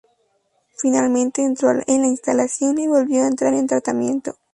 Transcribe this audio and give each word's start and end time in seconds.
Finalmente 0.79 1.43
entró 1.43 1.69
en 1.85 2.01
la 2.01 2.07
instalación 2.07 2.79
y 2.79 2.87
volvió 2.87 3.21
a 3.23 3.27
entrar 3.27 3.53
en 3.53 3.67
tratamiento. 3.67 4.33